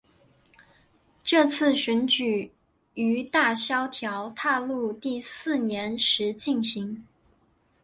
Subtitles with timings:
[1.21, 2.51] 这次选举
[2.95, 7.05] 于大萧条踏入第四年时进行。